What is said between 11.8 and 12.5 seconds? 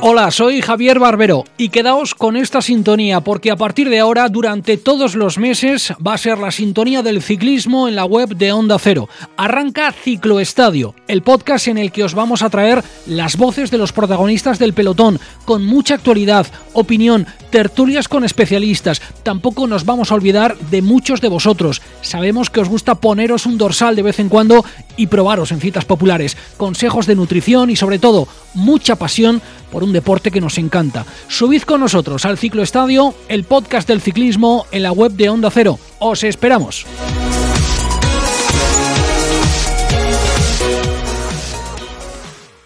que os vamos a